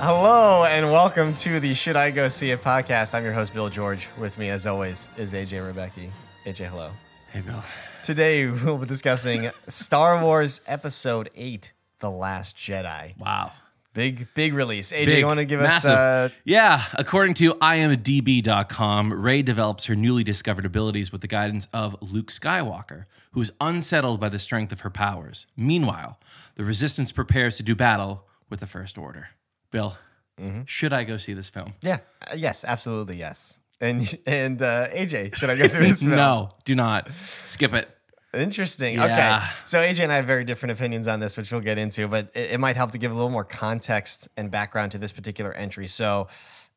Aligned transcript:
Hello 0.00 0.64
and 0.64 0.90
welcome 0.92 1.34
to 1.34 1.58
the 1.58 1.74
Should 1.74 1.96
I 1.96 2.10
Go 2.12 2.28
See 2.28 2.50
It 2.52 2.62
podcast. 2.62 3.14
I'm 3.14 3.24
your 3.24 3.32
host, 3.32 3.52
Bill 3.52 3.68
George. 3.68 4.08
With 4.16 4.38
me, 4.38 4.48
as 4.48 4.64
always, 4.66 5.10
is 5.16 5.34
AJ 5.34 5.66
Rebecca. 5.66 6.00
AJ, 6.46 6.66
hello. 6.68 6.90
Hey, 7.32 7.40
Bill. 7.40 7.62
Today, 8.04 8.46
we'll 8.46 8.78
be 8.78 8.86
discussing 8.86 9.50
Star 9.66 10.22
Wars 10.22 10.60
Episode 10.66 11.30
8 11.34 11.72
The 11.98 12.10
Last 12.10 12.56
Jedi. 12.56 13.18
Wow. 13.18 13.50
Big, 13.92 14.28
big 14.34 14.54
release. 14.54 14.92
AJ, 14.92 15.06
Big, 15.06 15.18
you 15.18 15.26
want 15.26 15.38
to 15.38 15.44
give 15.44 15.60
massive. 15.60 15.90
us. 15.90 16.30
Uh, 16.30 16.34
yeah, 16.44 16.84
according 16.94 17.34
to 17.34 17.54
imdb.com, 17.54 19.12
Rey 19.12 19.42
develops 19.42 19.86
her 19.86 19.96
newly 19.96 20.22
discovered 20.22 20.64
abilities 20.64 21.10
with 21.10 21.22
the 21.22 21.28
guidance 21.28 21.66
of 21.72 21.96
Luke 22.00 22.30
Skywalker, 22.30 23.06
who 23.32 23.40
is 23.40 23.50
unsettled 23.60 24.20
by 24.20 24.28
the 24.28 24.38
strength 24.38 24.70
of 24.70 24.80
her 24.80 24.90
powers. 24.90 25.46
Meanwhile, 25.56 26.20
the 26.54 26.64
Resistance 26.64 27.10
prepares 27.10 27.56
to 27.56 27.64
do 27.64 27.74
battle 27.74 28.24
with 28.48 28.60
the 28.60 28.66
First 28.66 28.96
Order. 28.96 29.30
Bill, 29.70 29.96
Mm-hmm. 30.40 30.62
should 30.66 30.92
I 30.92 31.02
go 31.02 31.16
see 31.16 31.32
this 31.32 31.50
film? 31.50 31.74
yeah, 31.82 31.98
uh, 32.24 32.34
yes, 32.36 32.64
absolutely, 32.64 33.16
yes. 33.16 33.58
And 33.80 34.02
and 34.26 34.62
uh, 34.62 34.86
AJ, 34.88 35.34
should 35.34 35.50
I 35.50 35.56
go 35.56 35.66
see 35.68 35.80
this 35.80 36.00
film? 36.00 36.14
no, 36.14 36.50
do 36.64 36.74
not. 36.76 37.08
Skip 37.46 37.72
it. 37.74 37.88
Interesting. 38.32 38.94
Yeah. 38.96 39.04
Okay. 39.40 39.52
So 39.64 39.78
AJ 39.78 40.04
and 40.04 40.12
I 40.12 40.16
have 40.16 40.26
very 40.26 40.44
different 40.44 40.72
opinions 40.78 41.08
on 41.08 41.18
this, 41.18 41.36
which 41.36 41.50
we'll 41.50 41.60
get 41.62 41.76
into, 41.78 42.06
but 42.06 42.30
it, 42.34 42.52
it 42.52 42.60
might 42.60 42.76
help 42.76 42.90
to 42.92 42.98
give 42.98 43.10
a 43.10 43.14
little 43.14 43.30
more 43.30 43.42
context 43.44 44.28
and 44.36 44.50
background 44.50 44.92
to 44.92 44.98
this 44.98 45.10
particular 45.12 45.52
entry. 45.54 45.86
So, 45.88 46.28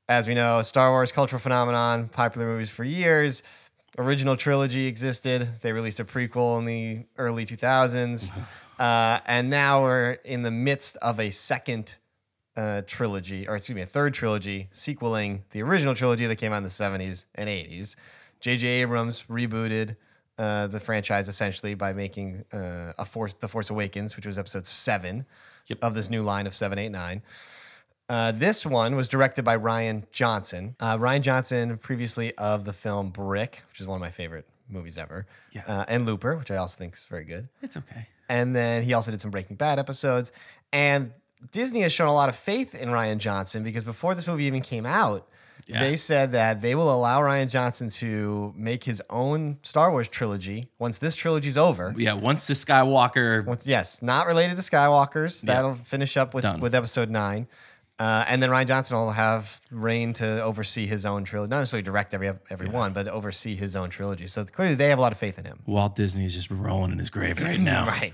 as 0.09 0.28
we 0.28 0.34
know, 0.34 0.62
Star 0.64 0.89
Wars 0.89 1.12
cultural 1.12 1.39
phenomenon, 1.39 2.08
popular 2.09 2.47
movies 2.47 2.69
for 2.72 2.84
years. 2.84 3.44
Original 3.97 4.38
trilogy 4.38 4.88
existed. 4.88 5.47
They 5.62 5.72
released 5.73 6.00
a 6.00 6.06
prequel 6.06 6.58
in 6.59 6.66
the 6.66 7.06
early 7.17 7.45
2000s, 7.45 8.31
uh, 8.80 9.19
and 9.28 9.50
now 9.50 9.84
we're 9.84 10.12
in 10.23 10.42
the 10.44 10.52
midst 10.52 10.95
of 10.97 11.19
a 11.19 11.30
second 11.30 11.97
uh, 12.57 12.81
trilogy, 12.88 13.47
or 13.47 13.55
excuse 13.55 13.75
me, 13.75 13.81
a 13.81 13.85
third 13.85 14.13
trilogy 14.13 14.67
sequeling 14.71 15.44
the 15.52 15.61
original 15.61 15.95
trilogy 15.95 16.25
that 16.25 16.35
came 16.38 16.52
out 16.53 16.57
in 16.57 16.63
the 16.63 16.69
70s 16.69 17.25
and 17.35 17.49
80s. 17.49 17.95
J.J. 18.39 18.67
Abrams 18.67 19.23
rebooted 19.30 19.95
uh, 20.38 20.67
the 20.67 20.79
franchise 20.79 21.29
essentially 21.29 21.75
by 21.75 21.94
making 21.94 22.44
uh, 22.52 22.94
a 22.97 23.05
Force, 23.05 23.33
The 23.35 23.47
Force 23.47 23.69
Awakens, 23.69 24.16
which 24.16 24.25
was 24.25 24.38
episode 24.38 24.66
seven 24.66 25.25
Yep. 25.67 25.79
of 25.83 25.94
this 25.94 26.09
new 26.09 26.23
line 26.23 26.47
of 26.47 26.53
seven, 26.55 26.79
eight, 26.79 26.89
nine. 26.89 27.22
Uh, 28.09 28.31
this 28.33 28.66
one 28.66 28.95
was 28.95 29.07
directed 29.07 29.44
by 29.45 29.55
Rian 29.55 30.03
Johnson. 30.11 30.75
Uh, 30.79 30.97
Rian 30.97 31.22
Johnson, 31.22 31.77
previously 31.77 32.35
of 32.38 32.66
the 32.66 32.73
film 32.73 33.09
Brick, 33.11 33.61
which 33.69 33.79
is 33.79 33.88
one 33.88 33.95
of 33.95 34.02
my 34.02 34.09
favorite 34.11 34.45
movies 34.69 34.97
ever, 34.97 35.27
Yeah. 35.53 35.61
uh, 35.67 35.85
and 35.88 36.05
Looper, 36.05 36.35
which 36.35 36.52
I 36.52 36.57
also 36.57 36.77
think 36.77 36.95
is 36.95 37.05
very 37.05 37.23
good. 37.23 37.47
It's 37.61 37.77
okay. 37.77 38.07
And 38.27 38.53
then 38.55 38.83
he 38.83 38.94
also 38.94 39.11
did 39.11 39.22
some 39.22 39.31
Breaking 39.31 39.55
Bad 39.55 39.79
episodes. 39.79 40.31
And 40.73 41.13
Disney 41.52 41.81
has 41.81 41.92
shown 41.92 42.08
a 42.08 42.14
lot 42.14 42.30
of 42.30 42.36
faith 42.36 42.75
in 42.75 42.89
Rian 42.89 43.17
Johnson 43.17 43.64
because 43.64 43.84
before 43.84 44.16
this 44.16 44.28
movie 44.28 44.45
even 44.45 44.61
came 44.61 44.86
out, 44.86 45.28
Yeah. 45.67 45.80
they 45.80 45.95
said 45.95 46.31
that 46.34 46.61
they 46.61 46.75
will 46.75 46.94
allow 46.94 47.22
Rian 47.22 47.50
Johnson 47.50 47.89
to 48.02 48.53
make 48.56 48.84
his 48.84 49.02
own 49.09 49.58
Star 49.64 49.92
Wars 49.92 50.08
trilogy 50.08 50.69
once 50.80 50.97
this 50.97 51.16
trilogy's 51.16 51.58
over. 51.58 51.94
Yeah, 51.97 52.14
once 52.14 52.47
the 52.47 52.53
Skywalker. 52.53 53.45
Once, 53.45 53.66
yes, 53.67 54.02
not 54.02 54.28
related 54.28 54.56
to 54.58 54.62
Skywalkers. 54.62 55.44
Yeah. 55.44 55.53
That'll 55.53 55.73
finish 55.73 56.17
up 56.17 56.34
with, 56.34 56.44
Done. 56.44 56.59
with 56.62 56.73
episode 56.75 57.09
nine. 57.09 57.47
Uh, 58.00 58.25
and 58.28 58.42
then 58.42 58.50
Rian 58.50 58.66
Johnson 58.66 58.97
will 58.97 59.12
have 59.12 59.62
reign 59.69 60.14
to 60.14 60.42
oversee 60.44 60.88
his 60.88 61.06
own 61.06 61.23
trilogy, 61.23 61.52
not 61.52 61.59
necessarily 61.59 61.84
direct 61.84 62.16
every 62.16 62.31
every 62.50 62.68
one, 62.68 62.94
but 62.94 63.08
oversee 63.08 63.56
his 63.56 63.75
own 63.75 63.91
trilogy. 63.91 64.25
So 64.25 64.44
clearly, 64.44 64.73
they 64.73 64.90
have 64.90 64.97
a 64.97 65.02
lot 65.03 65.12
of 65.12 65.19
faith 65.19 65.38
in 65.38 65.46
him. 65.46 65.59
Walt 65.68 65.96
Disney 65.96 66.25
is 66.25 66.34
just 66.34 66.50
rolling 66.50 66.91
in 66.91 66.97
his 66.97 67.12
grave 67.12 67.40
right 67.40 67.59
now. 67.59 67.85
Right. 67.88 68.13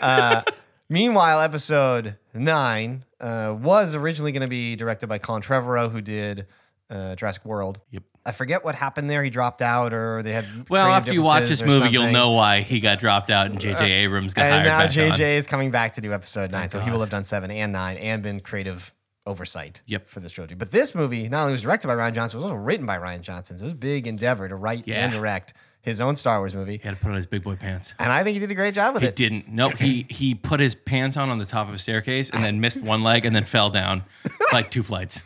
Uh, 0.00 0.42
meanwhile, 0.88 1.40
episode 1.40 2.16
nine 2.34 3.04
uh, 3.20 3.56
was 3.58 3.94
originally 3.94 4.32
going 4.32 4.42
to 4.42 4.48
be 4.48 4.76
directed 4.76 5.06
by 5.08 5.18
Colin 5.18 5.42
Trevorrow, 5.42 5.90
who 5.90 6.00
did 6.00 6.46
uh, 6.90 7.14
Jurassic 7.16 7.44
World. 7.44 7.80
Yep. 7.90 8.02
I 8.24 8.32
forget 8.32 8.62
what 8.64 8.74
happened 8.74 9.08
there. 9.08 9.22
He 9.24 9.30
dropped 9.30 9.62
out, 9.62 9.94
or 9.94 10.22
they 10.22 10.32
had. 10.32 10.68
Well, 10.68 10.88
after 10.88 11.14
you 11.14 11.22
watch 11.22 11.48
this 11.48 11.64
movie, 11.64 11.88
you'll 11.88 12.10
know 12.12 12.32
why 12.32 12.60
he 12.60 12.78
got 12.80 12.98
dropped 12.98 13.30
out 13.30 13.46
and 13.46 13.58
J.J. 13.58 13.90
Abrams 13.90 14.34
got 14.34 14.46
And 14.46 14.66
hired 14.68 14.94
now 14.96 15.14
JJ 15.14 15.36
is 15.38 15.46
coming 15.46 15.70
back 15.70 15.94
to 15.94 16.00
do 16.02 16.12
episode 16.12 16.50
nine, 16.50 16.68
so 16.68 16.78
he 16.80 16.90
will 16.90 17.00
have 17.00 17.10
done 17.10 17.24
seven 17.24 17.50
and 17.50 17.72
nine 17.72 17.96
and 17.96 18.22
been 18.22 18.40
creative 18.40 18.92
oversight 19.26 19.82
Yep. 19.86 20.08
for 20.08 20.20
this 20.20 20.32
trilogy. 20.32 20.54
But 20.54 20.70
this 20.70 20.94
movie 20.94 21.28
not 21.28 21.42
only 21.42 21.52
was 21.52 21.62
directed 21.62 21.86
by 21.88 21.94
Rian 21.94 22.14
Johnson, 22.14 22.38
it 22.38 22.42
was 22.42 22.50
also 22.50 22.56
written 22.62 22.86
by 22.86 22.96
Rian 22.98 23.20
Johnson. 23.22 23.58
So 23.58 23.64
it 23.64 23.66
was 23.66 23.72
a 23.74 23.76
big 23.76 24.06
endeavor 24.06 24.48
to 24.48 24.56
write 24.56 24.84
Yeah. 24.86 25.04
and 25.04 25.12
direct 25.12 25.52
his 25.88 26.00
own 26.00 26.16
Star 26.16 26.38
Wars 26.38 26.54
movie. 26.54 26.78
He 26.78 26.86
had 26.88 26.96
to 26.96 27.00
put 27.00 27.10
on 27.10 27.16
his 27.16 27.26
big 27.26 27.42
boy 27.42 27.56
pants. 27.56 27.94
And 27.98 28.12
I 28.12 28.22
think 28.22 28.34
he 28.34 28.40
did 28.40 28.50
a 28.50 28.54
great 28.54 28.74
job 28.74 28.94
with 28.94 29.02
He 29.02 29.08
it. 29.08 29.18
He 29.18 29.28
didn't. 29.28 29.48
No, 29.48 29.70
he 29.70 30.06
he 30.08 30.34
put 30.34 30.60
his 30.60 30.74
pants 30.74 31.16
on 31.16 31.30
on 31.30 31.38
the 31.38 31.44
top 31.44 31.68
of 31.68 31.74
a 31.74 31.78
staircase 31.78 32.30
and 32.30 32.42
then 32.42 32.60
missed 32.60 32.80
one 32.80 33.02
leg 33.02 33.24
and 33.24 33.34
then 33.34 33.44
fell 33.44 33.70
down 33.70 34.04
like 34.52 34.70
two 34.70 34.82
flights. 34.82 35.22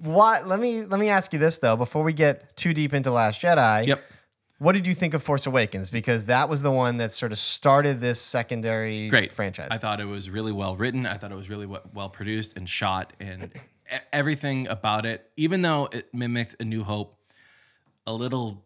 What? 0.00 0.46
Let 0.46 0.60
me 0.60 0.82
let 0.82 1.00
me 1.00 1.08
ask 1.08 1.32
you 1.32 1.38
this 1.38 1.58
though, 1.58 1.76
before 1.76 2.02
we 2.02 2.12
get 2.12 2.56
too 2.56 2.72
deep 2.74 2.94
into 2.94 3.10
Last 3.10 3.40
Jedi. 3.40 3.86
Yep. 3.86 4.00
What 4.58 4.72
did 4.72 4.86
you 4.86 4.94
think 4.94 5.12
of 5.12 5.24
Force 5.24 5.46
Awakens? 5.46 5.90
Because 5.90 6.26
that 6.26 6.48
was 6.48 6.62
the 6.62 6.70
one 6.70 6.98
that 6.98 7.10
sort 7.10 7.32
of 7.32 7.38
started 7.38 8.00
this 8.00 8.20
secondary 8.20 9.08
Great 9.08 9.32
franchise. 9.32 9.68
I 9.72 9.78
thought 9.78 10.00
it 10.00 10.04
was 10.04 10.30
really 10.30 10.52
well 10.52 10.76
written. 10.76 11.04
I 11.04 11.16
thought 11.16 11.32
it 11.32 11.36
was 11.36 11.48
really 11.48 11.66
well 11.66 12.08
produced 12.08 12.56
and 12.56 12.68
shot, 12.68 13.12
and 13.18 13.50
everything 14.12 14.68
about 14.68 15.04
it, 15.04 15.28
even 15.36 15.62
though 15.62 15.88
it 15.90 16.14
mimicked 16.14 16.56
A 16.60 16.64
New 16.64 16.84
Hope 16.84 17.18
a 18.06 18.12
little 18.12 18.62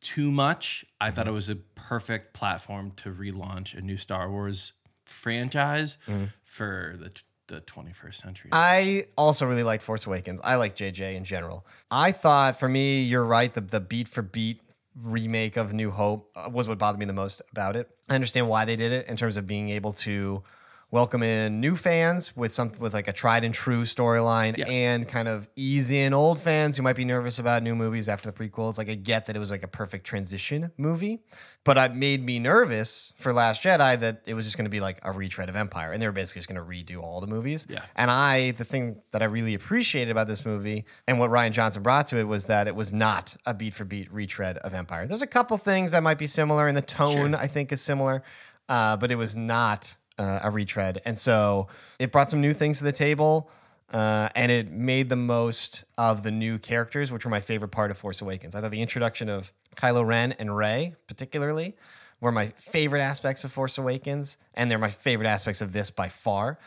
too 0.00 0.30
much, 0.30 0.84
I 1.00 1.10
thought 1.10 1.26
it 1.26 1.32
was 1.32 1.48
a 1.48 1.56
perfect 1.56 2.34
platform 2.34 2.92
to 2.96 3.10
relaunch 3.10 3.76
a 3.76 3.80
new 3.80 3.96
Star 3.96 4.30
Wars 4.30 4.72
franchise 5.04 5.96
for 6.44 6.96
the 6.98 7.10
the 7.48 7.62
21st 7.62 8.14
century. 8.14 8.50
I 8.52 9.06
also 9.16 9.46
really 9.46 9.62
like 9.62 9.80
Force 9.80 10.06
Awakens. 10.06 10.38
I 10.44 10.56
like 10.56 10.76
JJ 10.76 11.14
in 11.14 11.24
general. 11.24 11.66
I 11.90 12.12
thought 12.12 12.60
for 12.60 12.68
me, 12.68 13.00
you're 13.02 13.24
right. 13.24 13.52
The 13.52 13.62
the 13.62 13.80
beat 13.80 14.06
for 14.06 14.22
beat 14.22 14.60
remake 15.02 15.56
of 15.56 15.72
New 15.72 15.90
Hope 15.90 16.30
uh, 16.36 16.50
was 16.52 16.68
what 16.68 16.78
bothered 16.78 16.98
me 16.98 17.06
the 17.06 17.12
most 17.12 17.40
about 17.52 17.74
it. 17.76 17.88
I 18.08 18.14
understand 18.14 18.48
why 18.48 18.64
they 18.64 18.76
did 18.76 18.92
it 18.92 19.06
in 19.08 19.16
terms 19.16 19.36
of 19.36 19.46
being 19.46 19.70
able 19.70 19.92
to 19.94 20.42
welcome 20.90 21.22
in 21.22 21.60
new 21.60 21.76
fans 21.76 22.34
with 22.34 22.52
some 22.54 22.72
with 22.78 22.94
like 22.94 23.08
a 23.08 23.12
tried 23.12 23.44
and 23.44 23.52
true 23.54 23.82
storyline 23.82 24.56
Yeah. 24.56 24.66
and 24.68 25.06
kind 25.06 25.28
of 25.28 25.46
ease 25.54 25.90
in 25.90 26.14
old 26.14 26.38
fans 26.40 26.78
who 26.78 26.82
might 26.82 26.96
be 26.96 27.04
nervous 27.04 27.38
about 27.38 27.62
new 27.62 27.74
movies 27.74 28.08
after 28.08 28.30
the 28.30 28.36
prequels. 28.36 28.78
Like 28.78 28.88
I 28.88 28.94
get 28.94 29.26
that 29.26 29.36
it 29.36 29.38
was 29.38 29.50
like 29.50 29.62
a 29.62 29.68
perfect 29.68 30.06
transition 30.06 30.72
movie, 30.78 31.20
but 31.62 31.76
it 31.76 31.94
made 31.94 32.24
me 32.24 32.38
nervous 32.38 33.12
for 33.18 33.34
Last 33.34 33.62
Jedi 33.62 34.00
that 34.00 34.22
it 34.24 34.32
was 34.32 34.46
just 34.46 34.56
going 34.56 34.64
to 34.64 34.70
be 34.70 34.80
like 34.80 34.98
a 35.02 35.12
retread 35.12 35.50
of 35.50 35.56
Empire 35.56 35.92
and 35.92 36.00
they 36.00 36.06
were 36.06 36.12
basically 36.12 36.40
just 36.40 36.48
going 36.48 36.56
to 36.56 36.66
redo 36.94 37.02
all 37.02 37.20
the 37.20 37.26
movies. 37.26 37.66
Yeah. 37.68 37.82
And 37.94 38.10
I, 38.10 38.52
the 38.52 38.64
thing 38.64 39.02
that 39.10 39.20
I 39.20 39.26
really 39.26 39.52
appreciated 39.52 40.10
about 40.10 40.26
this 40.26 40.46
movie 40.46 40.86
and 41.06 41.18
what 41.18 41.28
Rian 41.28 41.50
Johnson 41.52 41.82
brought 41.82 42.06
to 42.08 42.18
it 42.18 42.24
was 42.24 42.46
that 42.46 42.66
it 42.66 42.74
was 42.74 42.94
not 42.94 43.36
a 43.44 43.52
beat 43.52 43.74
for 43.74 43.84
beat 43.84 44.10
retread 44.10 44.56
of 44.58 44.72
Empire. 44.72 45.06
There's 45.06 45.20
a 45.20 45.26
couple 45.26 45.58
things 45.58 45.92
that 45.92 46.02
might 46.02 46.16
be 46.16 46.26
similar, 46.26 46.66
and 46.66 46.74
the 46.74 46.80
tone 46.80 47.32
Sure. 47.32 47.36
I 47.36 47.46
think 47.46 47.72
is 47.72 47.82
similar, 47.82 48.22
uh, 48.70 48.96
but 48.96 49.12
it 49.12 49.16
was 49.16 49.34
not 49.36 49.94
uh, 50.18 50.40
a 50.42 50.50
retread. 50.50 51.00
And 51.04 51.18
so 51.18 51.68
it 51.98 52.12
brought 52.12 52.30
some 52.30 52.40
new 52.40 52.52
things 52.52 52.78
to 52.78 52.84
the 52.84 52.92
table. 52.92 53.50
Uh, 53.90 54.28
and 54.34 54.52
it 54.52 54.70
made 54.70 55.08
the 55.08 55.16
most 55.16 55.84
of 55.96 56.22
the 56.22 56.30
new 56.30 56.58
characters, 56.58 57.10
which 57.10 57.24
were 57.24 57.30
my 57.30 57.40
favorite 57.40 57.70
part 57.70 57.90
of 57.90 57.96
Force 57.96 58.20
Awakens. 58.20 58.54
I 58.54 58.60
thought 58.60 58.70
the 58.70 58.82
introduction 58.82 59.30
of 59.30 59.50
Kylo 59.76 60.06
Ren 60.06 60.32
and 60.32 60.54
Rey, 60.54 60.94
particularly, 61.06 61.74
were 62.20 62.30
my 62.30 62.48
favorite 62.58 63.00
aspects 63.00 63.44
of 63.44 63.52
Force 63.52 63.78
Awakens, 63.78 64.36
and 64.52 64.70
they're 64.70 64.78
my 64.78 64.90
favorite 64.90 65.26
aspects 65.26 65.62
of 65.62 65.72
this 65.72 65.88
by 65.88 66.08
far. 66.08 66.58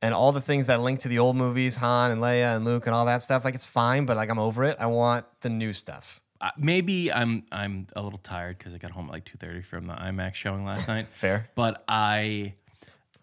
And 0.00 0.14
all 0.14 0.32
the 0.32 0.40
things 0.40 0.66
that 0.66 0.80
link 0.80 1.00
to 1.00 1.08
the 1.08 1.18
old 1.18 1.36
movies, 1.36 1.76
Han 1.76 2.12
and 2.12 2.22
Leia 2.22 2.56
and 2.56 2.64
Luke 2.64 2.86
and 2.86 2.94
all 2.94 3.04
that 3.04 3.20
stuff, 3.20 3.44
like 3.44 3.54
it's 3.54 3.66
fine, 3.66 4.06
but 4.06 4.16
like 4.16 4.30
I'm 4.30 4.38
over 4.38 4.64
it. 4.64 4.78
I 4.80 4.86
want 4.86 5.26
the 5.42 5.50
new 5.50 5.74
stuff. 5.74 6.22
Uh, 6.40 6.50
maybe 6.56 7.12
I'm 7.12 7.42
I'm 7.52 7.88
a 7.94 8.00
little 8.00 8.18
tired 8.20 8.56
because 8.56 8.72
I 8.72 8.78
got 8.78 8.92
home 8.92 9.04
at 9.08 9.12
like 9.12 9.26
2:30 9.26 9.62
from 9.66 9.86
the 9.86 9.92
IMAX 9.92 10.34
showing 10.36 10.64
last 10.64 10.88
night. 10.94 11.06
Fair. 11.12 11.50
but 11.54 11.84
I 11.86 12.54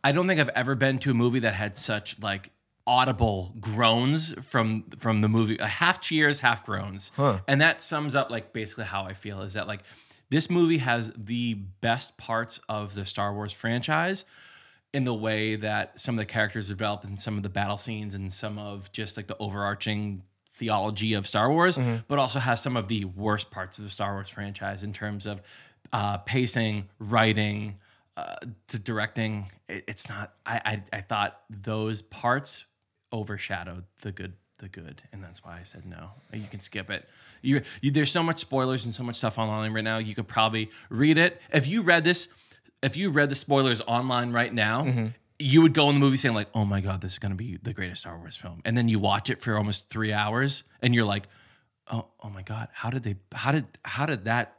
I 0.08 0.14
don't 0.14 0.26
think 0.26 0.40
I've 0.40 0.50
ever 0.56 0.74
been 0.74 1.00
to 1.00 1.12
a 1.12 1.14
movie 1.14 1.40
that 1.40 1.54
had 1.54 1.78
such 1.78 2.18
like 2.22 2.52
audible 2.86 3.54
groans 3.60 4.34
from 4.42 4.86
from 5.00 5.20
the 5.20 5.28
movie, 5.28 5.60
uh, 5.60 5.68
half 5.68 6.00
cheers, 6.00 6.40
half 6.40 6.66
groans, 6.66 7.12
and 7.46 7.60
that 7.60 7.82
sums 7.82 8.16
up 8.16 8.32
like 8.32 8.54
basically 8.54 8.86
how 8.86 9.04
I 9.04 9.14
feel 9.14 9.42
is 9.42 9.56
that 9.56 9.68
like 9.68 9.82
this 10.30 10.50
movie 10.50 10.78
has 10.78 11.12
the 11.18 11.56
best 11.56 12.18
parts 12.18 12.62
of 12.70 12.94
the 12.94 13.06
Star 13.06 13.34
Wars 13.34 13.52
franchise 13.52 14.24
in 14.94 15.04
the 15.04 15.14
way 15.14 15.58
that 15.58 16.00
some 16.00 16.16
of 16.16 16.20
the 16.20 16.32
characters 16.32 16.70
are 16.70 16.74
developed 16.74 17.04
and 17.04 17.20
some 17.20 17.36
of 17.36 17.44
the 17.44 17.50
battle 17.50 17.78
scenes 17.78 18.16
and 18.16 18.32
some 18.32 18.58
of 18.58 18.90
just 18.94 19.18
like 19.18 19.28
the 19.28 19.36
overarching 19.40 20.24
theology 20.54 21.14
of 21.16 21.28
Star 21.28 21.52
Wars, 21.52 21.78
but 22.08 22.18
also 22.18 22.40
has 22.40 22.62
some 22.62 22.78
of 22.78 22.88
the 22.88 23.04
worst 23.04 23.52
parts 23.52 23.78
of 23.78 23.84
the 23.84 23.90
Star 23.90 24.14
Wars 24.14 24.30
franchise 24.30 24.84
in 24.84 24.94
terms 24.94 25.26
of 25.28 25.42
uh, 25.92 26.18
pacing, 26.20 26.88
writing, 26.98 27.78
uh, 28.18 28.36
to 28.68 28.80
directing. 28.80 29.50
It, 29.70 29.86
it's 29.88 30.10
not. 30.10 30.34
I, 30.46 30.62
I 30.66 30.84
I 30.98 31.02
thought 31.02 31.40
those 31.50 32.02
parts 32.02 32.66
overshadowed 33.14 33.86
the 34.02 34.12
good 34.12 34.34
the 34.60 34.68
good 34.68 35.04
and 35.14 35.24
that's 35.24 35.46
why 35.46 35.60
i 35.60 35.64
said 35.64 35.86
no 35.86 36.10
you 36.34 36.48
can 36.50 36.60
skip 36.60 36.90
it 36.90 37.08
you, 37.44 37.62
you 37.80 37.92
there's 37.92 38.12
so 38.12 38.24
much 38.24 38.40
spoilers 38.40 38.86
and 38.86 38.94
so 38.94 39.04
much 39.04 39.16
stuff 39.16 39.38
online 39.38 39.72
right 39.72 39.84
now 39.84 40.00
you 40.00 40.16
could 40.16 40.28
probably 40.28 40.70
read 40.90 41.16
it 41.16 41.40
if 41.54 41.68
you 41.68 41.84
read 41.84 42.04
this 42.04 42.28
if 42.82 42.98
you 42.98 43.12
read 43.12 43.30
the 43.30 43.36
spoilers 43.36 43.82
online 43.82 44.32
right 44.32 44.52
now 44.52 44.84
you 45.40 45.62
would 45.62 45.74
go 45.74 45.88
in 45.90 45.94
the 45.94 46.00
movie 46.00 46.18
saying 46.18 46.34
like, 46.34 46.48
"Oh 46.54 46.66
my 46.66 46.82
god, 46.82 47.02
this 47.02 47.14
is 47.14 47.20
gonna 47.20 47.36
be 47.36 47.58
the 47.62 47.74
greatest 47.74 48.02
Star 48.02 48.18
Wars 48.18 48.38
film," 48.38 48.62
and 48.66 48.76
then 48.78 48.90
you 48.90 49.00
watch 49.00 49.30
it 49.30 49.42
for 49.42 49.56
almost 49.56 49.90
three 49.90 50.12
hours, 50.12 50.64
and 50.82 50.96
you're 50.96 51.06
like, 51.06 51.28
"Oh, 51.92 52.08
oh 52.22 52.30
my 52.30 52.42
god, 52.42 52.70
how 52.74 52.90
did 52.90 53.04
they? 53.04 53.18
How 53.34 53.52
did 53.52 53.66
how 53.86 54.06
did 54.06 54.26
that 54.26 54.57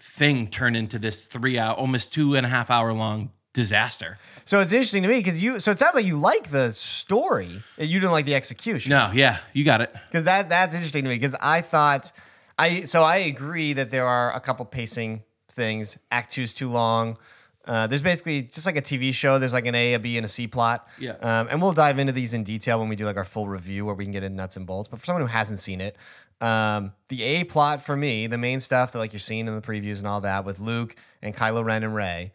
thing 0.00 0.48
turn 0.48 0.74
into 0.74 0.98
this 0.98 1.22
three 1.22 1.58
hour, 1.58 1.74
almost 1.74 2.12
two 2.12 2.34
and 2.34 2.44
a 2.46 2.48
half 2.48 2.70
hour 2.70 2.92
long 2.92 3.30
disaster?" 3.52 4.18
So 4.44 4.60
it's 4.60 4.72
interesting 4.72 5.02
to 5.02 5.08
me 5.08 5.18
because 5.18 5.42
you. 5.42 5.60
So 5.60 5.70
it 5.72 5.78
sounds 5.78 5.94
like 5.94 6.04
you 6.06 6.16
like 6.16 6.50
the 6.50 6.72
story. 6.72 7.62
You 7.78 8.00
didn't 8.00 8.12
like 8.12 8.26
the 8.26 8.34
execution. 8.34 8.90
No, 8.90 9.10
yeah, 9.12 9.38
you 9.52 9.64
got 9.64 9.80
it. 9.80 9.94
because 10.08 10.24
that 10.24 10.48
that's 10.48 10.74
interesting 10.74 11.04
to 11.04 11.10
me 11.10 11.16
because 11.16 11.36
I 11.40 11.60
thought 11.60 12.12
I 12.58 12.82
so 12.82 13.02
I 13.02 13.16
agree 13.18 13.72
that 13.74 13.90
there 13.90 14.06
are 14.06 14.34
a 14.34 14.40
couple 14.40 14.64
pacing 14.66 15.22
things. 15.52 15.98
Act 16.10 16.30
two 16.32 16.42
is 16.42 16.54
too 16.54 16.68
long. 16.68 17.16
Uh, 17.64 17.86
there's 17.86 18.02
basically 18.02 18.42
just 18.42 18.66
like 18.66 18.76
a 18.76 18.82
TV 18.82 19.12
show. 19.12 19.38
There's 19.38 19.52
like 19.52 19.66
an 19.66 19.74
A, 19.74 19.94
a 19.94 19.98
B, 19.98 20.16
and 20.16 20.24
a 20.24 20.28
C 20.28 20.46
plot. 20.46 20.88
Yeah. 20.98 21.12
Um, 21.12 21.48
and 21.50 21.62
we'll 21.62 21.72
dive 21.72 21.98
into 21.98 22.12
these 22.12 22.34
in 22.34 22.42
detail 22.42 22.78
when 22.80 22.88
we 22.88 22.96
do 22.96 23.04
like 23.04 23.16
our 23.16 23.24
full 23.24 23.48
review, 23.48 23.84
where 23.84 23.94
we 23.94 24.04
can 24.04 24.12
get 24.12 24.22
in 24.22 24.34
nuts 24.34 24.56
and 24.56 24.66
bolts. 24.66 24.88
But 24.88 24.98
for 24.98 25.06
someone 25.06 25.22
who 25.22 25.28
hasn't 25.28 25.58
seen 25.58 25.80
it, 25.80 25.96
um, 26.40 26.92
the 27.08 27.22
A 27.22 27.44
plot 27.44 27.82
for 27.82 27.94
me, 27.96 28.26
the 28.26 28.38
main 28.38 28.60
stuff 28.60 28.92
that 28.92 28.98
like 28.98 29.12
you're 29.12 29.20
seeing 29.20 29.46
in 29.46 29.54
the 29.54 29.60
previews 29.60 29.98
and 29.98 30.06
all 30.06 30.22
that 30.22 30.44
with 30.44 30.58
Luke 30.58 30.96
and 31.22 31.34
Kylo 31.36 31.62
Ren 31.64 31.84
and 31.84 31.94
Rey, 31.94 32.32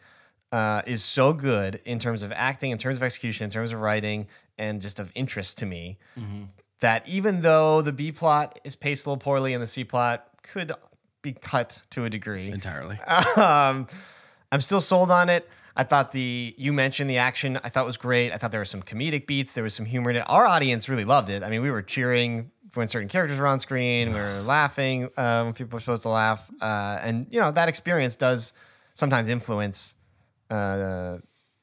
uh, 0.52 0.82
is 0.86 1.02
so 1.02 1.32
good 1.32 1.80
in 1.84 1.98
terms 1.98 2.22
of 2.22 2.32
acting, 2.32 2.70
in 2.70 2.78
terms 2.78 2.96
of 2.96 3.02
execution, 3.02 3.44
in 3.44 3.50
terms 3.50 3.72
of 3.72 3.80
writing, 3.80 4.28
and 4.58 4.80
just 4.80 5.00
of 5.00 5.10
interest 5.14 5.58
to 5.58 5.66
me 5.66 5.98
that 6.80 7.08
even 7.08 7.40
though 7.40 7.82
the 7.82 7.92
B 7.92 8.12
plot 8.12 8.58
is 8.64 8.76
paced 8.76 9.06
a 9.06 9.10
little 9.10 9.18
poorly 9.18 9.54
and 9.54 9.62
the 9.62 9.66
C 9.66 9.84
plot 9.84 10.28
could 10.42 10.72
be 11.22 11.32
cut 11.32 11.82
to 11.90 12.04
a 12.04 12.10
degree, 12.10 12.50
Entirely. 12.50 12.98
um, 13.36 13.86
I'm 14.56 14.62
still 14.62 14.80
sold 14.80 15.10
on 15.10 15.28
it. 15.28 15.46
I 15.76 15.84
thought 15.84 16.12
the 16.12 16.54
you 16.56 16.72
mentioned 16.72 17.10
the 17.10 17.18
action 17.18 17.60
I 17.62 17.68
thought 17.68 17.84
was 17.84 17.98
great. 17.98 18.32
I 18.32 18.38
thought 18.38 18.52
there 18.52 18.60
were 18.62 18.64
some 18.64 18.80
comedic 18.80 19.26
beats. 19.26 19.52
There 19.52 19.62
was 19.62 19.74
some 19.74 19.84
humor 19.84 20.08
in 20.08 20.16
it. 20.16 20.24
Our 20.28 20.46
audience 20.46 20.88
really 20.88 21.04
loved 21.04 21.28
it. 21.28 21.42
I 21.42 21.50
mean, 21.50 21.60
we 21.60 21.70
were 21.70 21.82
cheering 21.82 22.50
when 22.72 22.88
certain 22.88 23.10
characters 23.10 23.38
were 23.38 23.46
on 23.46 23.60
screen. 23.60 24.14
We 24.14 24.18
were 24.18 24.40
laughing 24.40 25.10
uh, 25.14 25.42
when 25.42 25.52
people 25.52 25.76
were 25.76 25.80
supposed 25.80 26.04
to 26.04 26.08
laugh, 26.08 26.50
uh, 26.62 27.00
and 27.02 27.26
you 27.28 27.38
know 27.38 27.52
that 27.52 27.68
experience 27.68 28.16
does 28.16 28.54
sometimes 28.94 29.28
influence 29.28 29.94
uh, 30.48 31.18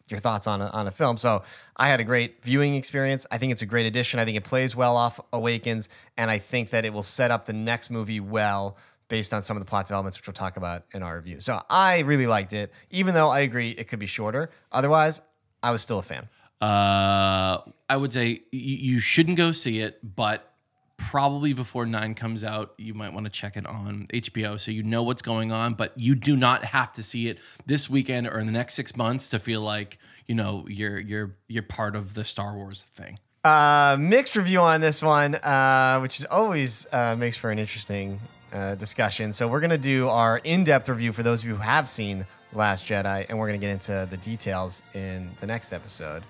your 0.10 0.20
thoughts 0.20 0.46
on 0.46 0.62
a, 0.62 0.68
on 0.68 0.86
a 0.86 0.92
film. 0.92 1.18
So 1.18 1.42
I 1.76 1.90
had 1.90 2.00
a 2.00 2.04
great 2.04 2.44
viewing 2.44 2.76
experience. 2.76 3.26
I 3.32 3.40
think 3.40 3.52
it's 3.52 3.64
a 3.64 3.66
great 3.66 3.88
addition. 3.88 4.20
I 4.20 4.26
think 4.26 4.38
it 4.38 4.44
plays 4.44 4.76
well 4.76 4.98
off 4.98 5.20
Awakens, 5.34 5.90
and 6.16 6.30
I 6.30 6.38
think 6.38 6.70
that 6.70 6.86
it 6.86 6.94
will 6.94 7.02
set 7.02 7.32
up 7.32 7.46
the 7.46 7.54
next 7.54 7.90
movie 7.90 8.20
well 8.20 8.78
based 9.14 9.32
on 9.32 9.44
some 9.44 9.56
of 9.56 9.62
the 9.62 9.70
plot 9.70 9.86
developments, 9.86 10.18
which 10.18 10.26
we'll 10.26 10.34
talk 10.34 10.58
about 10.58 10.86
in 10.92 11.04
our 11.04 11.16
review. 11.18 11.40
So 11.40 11.62
I 11.70 12.00
really 12.00 12.26
liked 12.26 12.52
it, 12.52 12.74
even 12.90 13.14
though 13.14 13.30
I 13.30 13.42
agree 13.42 13.70
it 13.70 13.88
could 13.88 14.00
be 14.00 14.08
shorter. 14.08 14.50
Otherwise, 14.72 15.22
I 15.62 15.70
was 15.70 15.84
still 15.84 16.00
a 16.00 16.02
fan. 16.02 16.28
Uh, 16.60 17.62
I 17.88 17.96
would 17.96 18.12
say 18.12 18.42
y- 18.52 18.58
you 18.90 19.00
shouldn't 19.00 19.38
go 19.38 19.52
see 19.52 19.82
it, 19.82 20.00
but 20.16 20.52
probably 20.98 21.54
before 21.54 21.86
nine 21.86 22.16
comes 22.16 22.44
out, 22.44 22.74
you 22.80 22.96
might 22.96 23.14
want 23.14 23.28
to 23.28 23.30
check 23.32 23.56
it 23.56 23.68
on 23.68 24.08
HBO 24.12 24.60
so 24.60 24.72
you 24.72 24.82
know 24.82 25.04
what's 25.04 25.22
going 25.22 25.52
on. 25.52 25.76
But 25.76 25.94
you 25.96 26.16
do 26.16 26.36
not 26.36 26.66
have 26.66 26.92
to 26.94 27.04
see 27.04 27.28
it 27.28 27.38
this 27.68 27.88
weekend 27.88 28.26
or 28.26 28.40
in 28.40 28.48
the 28.48 28.52
next 28.52 28.74
six 28.74 28.98
months 28.98 29.30
to 29.30 29.38
feel 29.38 29.62
like 29.62 30.00
you 30.26 30.34
know 30.34 30.66
you're 30.68 30.98
you're 30.98 31.36
you're 31.48 31.62
part 31.62 31.96
of 31.96 32.16
the 32.16 32.26
Star 32.26 32.56
Wars 32.56 32.84
thing. 32.96 33.20
Uh, 33.44 33.96
mixed 34.00 34.36
review 34.36 34.62
on 34.62 34.82
this 34.82 35.04
one, 35.04 35.36
uh, 35.36 36.00
which 36.00 36.20
is 36.20 36.26
always 36.26 36.88
uh, 36.92 37.16
makes 37.16 37.38
for 37.38 37.52
an 37.52 37.60
interesting 37.60 38.20
uh, 38.54 38.76
discussion. 38.76 39.34
So 39.34 39.48
we're 39.48 39.62
gonna 39.62 39.78
do 39.78 40.08
our 40.08 40.38
in-depth 40.38 40.88
review 40.88 41.12
for 41.12 41.24
those 41.24 41.42
of 41.42 41.48
you 41.50 41.56
who 41.56 41.62
have 41.62 41.90
seen 41.90 42.26
Last 42.54 42.86
Jedi, 42.86 43.26
and 43.28 43.38
we're 43.40 43.48
gonna 43.48 43.58
get 43.58 43.72
into 43.72 44.08
the 44.10 44.18
details 44.18 44.84
in 44.94 45.30
the 45.42 45.48
next 45.48 45.74
episode. 45.74 46.24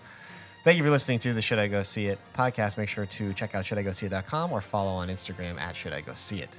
Thank 0.63 0.77
you 0.77 0.83
for 0.83 0.89
listening 0.89 1.19
to 1.19 1.33
the 1.33 1.41
Should 1.41 1.59
I 1.59 1.67
Go 1.67 1.83
See 1.83 2.05
It 2.05 2.19
podcast. 2.33 2.77
Make 2.77 2.87
sure 2.87 3.05
to 3.05 3.33
check 3.33 3.53
out 3.53 3.65
shouldIGoSeeIt.com 3.65 4.53
or 4.53 4.61
follow 4.61 4.91
on 4.91 5.09
Instagram 5.09 5.59
at 5.59 5.75
Should 5.75 5.91
I 5.91 5.99
Go 5.99 6.13
See 6.13 6.41
It. 6.41 6.57